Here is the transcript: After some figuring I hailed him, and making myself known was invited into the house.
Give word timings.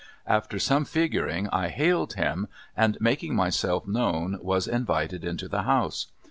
After 0.25 0.57
some 0.57 0.83
figuring 0.83 1.47
I 1.49 1.67
hailed 1.67 2.13
him, 2.13 2.47
and 2.75 2.97
making 2.99 3.35
myself 3.35 3.85
known 3.87 4.39
was 4.41 4.67
invited 4.67 5.23
into 5.23 5.47
the 5.47 5.61
house. 5.61 6.07